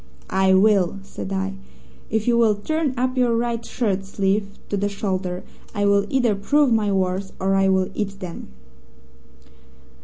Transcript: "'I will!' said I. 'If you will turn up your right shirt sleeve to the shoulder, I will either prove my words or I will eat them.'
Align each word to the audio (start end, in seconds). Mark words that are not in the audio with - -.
"'I 0.31 0.55
will!' 0.55 0.99
said 1.03 1.31
I. 1.31 1.53
'If 2.09 2.27
you 2.27 2.35
will 2.35 2.55
turn 2.55 2.95
up 2.97 3.15
your 3.15 3.37
right 3.37 3.63
shirt 3.63 4.03
sleeve 4.03 4.57
to 4.69 4.75
the 4.75 4.89
shoulder, 4.89 5.43
I 5.75 5.85
will 5.85 6.07
either 6.09 6.33
prove 6.33 6.73
my 6.73 6.91
words 6.91 7.33
or 7.39 7.53
I 7.53 7.67
will 7.67 7.91
eat 7.93 8.19
them.' 8.19 8.47